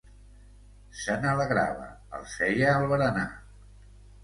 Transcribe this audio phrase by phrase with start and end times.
[1.01, 1.85] Se n'alegrava,
[2.21, 3.29] els feia el berenar.